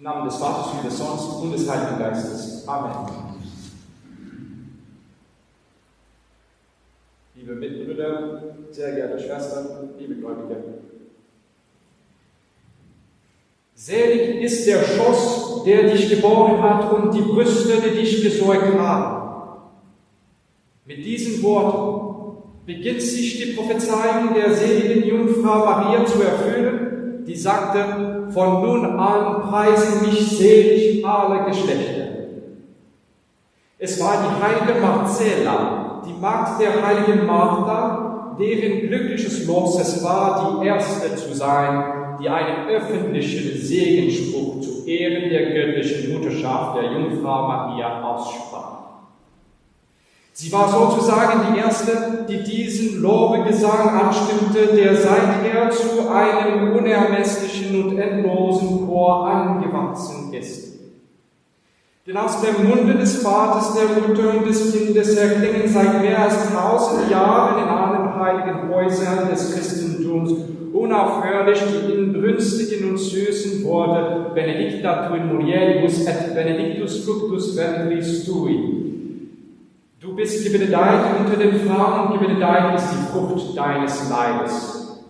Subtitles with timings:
[0.00, 2.66] Im Namen des Vaters und des Sohnes und des Heiligen Geistes.
[2.66, 3.06] Amen.
[7.34, 10.56] Liebe Mitbrüder, sehr geehrte Schwestern, liebe Gläubige.
[13.74, 19.66] Selig ist der Schoß, der dich geboren hat und die Brüste, die dich gesäugt haben.
[20.86, 26.79] Mit diesen Worten beginnt sich die Prophezeiung der seligen Jungfrau Maria zu erfüllen,
[27.40, 32.08] die sagte, von nun an preisen mich selig alle Geschlechter.
[33.78, 40.60] Es war die heilige Marcella, die Magd der heiligen Martha, deren glückliches Los es war,
[40.60, 47.48] die Erste zu sein, die einen öffentlichen Segenspruch zu Ehren der göttlichen Mutterschaft der Jungfrau
[47.48, 48.49] Maria aussprach.
[50.40, 57.98] Sie war sozusagen die Erste, die diesen Lobegesang anstimmte, der seither zu einem unermesslichen und
[57.98, 60.80] endlosen Chor angewachsen ist.
[62.06, 66.50] Denn aus dem Munde des Vaters, der Mutter und des Kindes erklingen seit mehr als
[66.50, 70.32] tausend Jahren in allen heiligen Häusern des Christentums
[70.72, 78.89] unaufhörlich die inbrünstigen und süßen Worte Benedicta tu in mulieribus et benedictus fructus ventris tui.
[80.00, 85.04] Du bist gebenedeit unter den Frauen und gebenedeit ist die Frucht deines Leibes.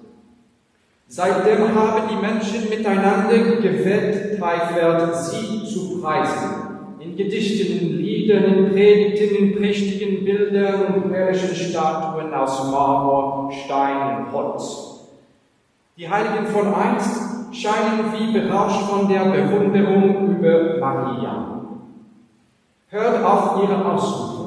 [1.07, 6.97] Seitdem haben die Menschen miteinander gewetteifert, sie zu preisen.
[6.99, 14.25] In Gedichten, in Liedern, in Predigten, in prächtigen Bildern und herrlichen Statuen aus Marmor, Stein
[14.25, 15.07] und Holz.
[15.97, 21.61] Die Heiligen von einst scheinen wie berauscht von der Bewunderung über Maria.
[22.89, 24.40] Hört auf ihre Ausrufe.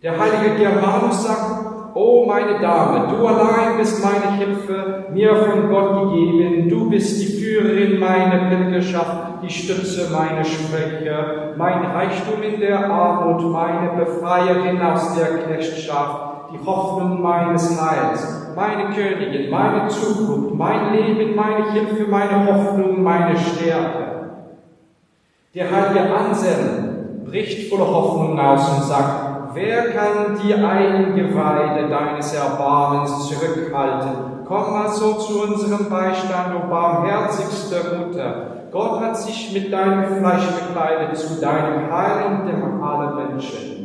[0.00, 6.12] Der heilige Germanus sagt, O meine Dame, du allein bist meine Hilfe, mir von Gott
[6.12, 12.88] gegeben, du bist die Führerin meiner Pilgerschaft, die Stütze meiner Sprecher, mein Reichtum in der
[12.88, 20.92] Armut, meine Befreierin aus der Knechtschaft, die Hoffnung meines Heils, meine Königin, meine Zukunft, mein
[20.92, 24.36] Leben, meine Hilfe, meine Hoffnung, meine Stärke.
[25.56, 33.28] Der heilige Anselm bricht voller Hoffnung aus und sagt, Wer kann die Eingeweide deines Erbarmens
[33.28, 34.44] zurückhalten?
[34.46, 38.46] Komm also zu unserem Beistand, o barmherzigste Mutter.
[38.70, 43.78] Gott hat sich mit deinem Fleisch bekleidet zu deinem Heil und dem aller Menschen.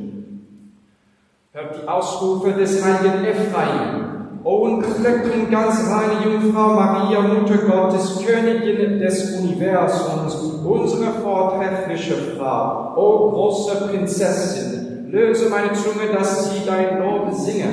[1.53, 4.03] Hört die Ausrufe des heiligen Ephraim.
[4.43, 10.35] O unbefleckt und ganz reine Jungfrau Maria, Mutter Gottes, Königin des Universums,
[10.65, 17.67] unsere vortreffliche Frau, o große Prinzessin, Löse meine Zunge, dass sie dein Lob singe.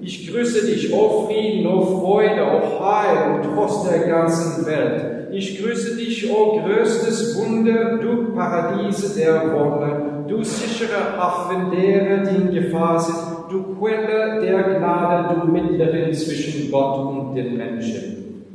[0.00, 5.28] Ich grüße dich, o Frieden, o Freude, o Heil und Trost der ganzen Welt.
[5.30, 12.34] Ich grüße dich, o größtes Wunder, du Paradiese der Wonne, du sichere Hafen derer, die
[12.34, 18.48] in Gefahr sind, du Quelle der Gnade, du Mittlerin zwischen Gott und den Menschen.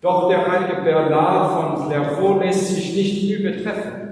[0.00, 4.09] Doch der heilige Bernard von Clairvaux lässt sich nicht übertreffen.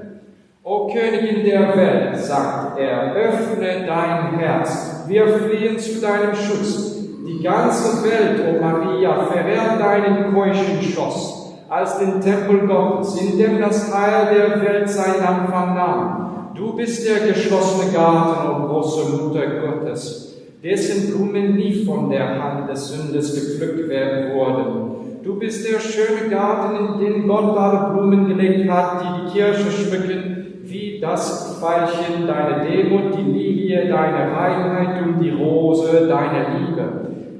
[0.70, 6.94] O Königin der Welt, sagt er, öffne dein Herz, wir fliehen zu deinem Schutz.
[7.26, 13.58] Die ganze Welt, o Maria, verehrt deinen keuschen Schoss, als den Tempel Gottes, in dem
[13.58, 16.50] das Heil der Welt seinen Anfang nahm.
[16.54, 22.68] Du bist der geschlossene Garten, o große Mutter Gottes, dessen Blumen nie von der Hand
[22.68, 25.22] des Sündes gepflückt werden wurden.
[25.24, 29.70] Du bist der schöne Garten, in den Gott alle Blumen gelegt hat, die die Kirche
[29.70, 30.37] schmücken,
[30.70, 36.84] wie das Veilchen deine Demut, die Lilie deine Reinheit und die Rose deine Liebe.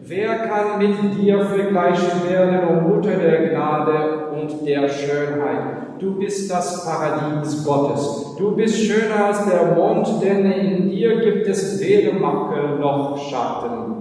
[0.03, 5.99] Wer kann mit dir vergleichen werden, o Mutter der Gnade und der Schönheit?
[5.99, 8.35] Du bist das Paradies Gottes.
[8.39, 13.97] Du bist schöner als der Mond, denn in dir gibt es weder Makel noch Schatten.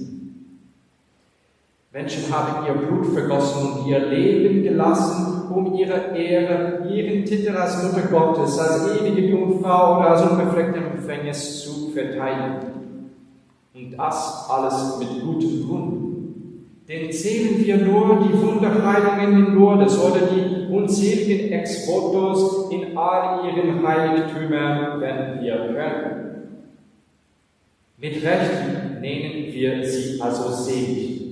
[1.93, 7.83] Menschen haben ihr Blut vergossen und ihr Leben gelassen, um ihre Ehre, ihren Titel als
[7.85, 13.11] Mutter Gottes, als ewige Jungfrau oder als unbefleckte Empfängnis zu verteidigen.
[13.75, 16.04] Und das alles mit gutem Grund.
[16.87, 25.01] Denn zählen wir nur die Wunderheilungen Lourdes oder die unzähligen Exvotos in all ihren Heiligtümern,
[25.01, 26.25] wenn wir können.
[27.97, 31.23] Mit Recht nennen wir sie also selig,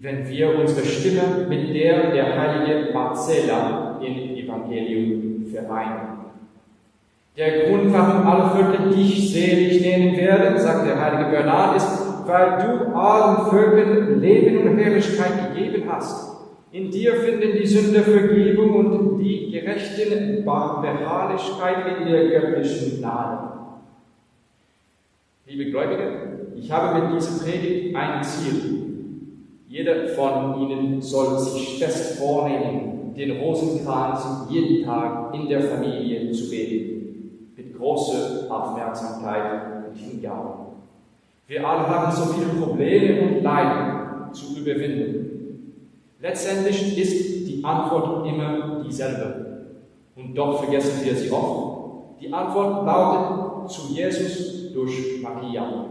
[0.00, 6.12] wenn wir unsere Stimme mit der der heilige Marcella im Evangelium vereinen.
[7.36, 12.58] Der Grund, warum alle Völker dich selig nennen werden, sagt der heilige Bernhard, ist, weil
[12.58, 16.32] du allen Völkern Leben und Herrlichkeit gegeben hast.
[16.72, 23.52] In dir finden die Sünder Vergebung und die Gerechten Beharrlichkeit in der göttlichen Gnade.
[25.46, 28.82] Liebe Gläubige, ich habe mit dieser Predigt ein Ziel.
[29.68, 36.48] Jeder von Ihnen soll sich fest vornehmen, den Rosenkranz jeden Tag in der Familie zu
[36.48, 37.52] beten.
[37.56, 40.71] Mit großer Aufmerksamkeit und Hingabe.
[41.46, 45.32] Wir alle haben so viele Probleme und Leiden zu überwinden.
[46.20, 49.66] Letztendlich ist die Antwort immer dieselbe.
[50.14, 52.20] Und doch vergessen wir sie oft.
[52.20, 55.86] Die Antwort lautet zu Jesus durch Maria.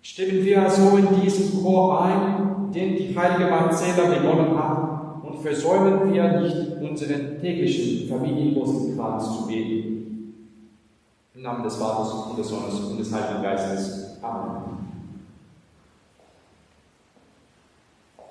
[0.00, 6.12] Stimmen wir also in diesen Chor ein, den die heilige Marcella begonnen hat, und versäumen
[6.12, 10.01] wir nicht unseren täglichen familienlosen Kranz zu beten.
[11.34, 14.22] Im Namen des Vaters und des Sohnes und des Heiligen Geistes.
[14.22, 14.81] Amen.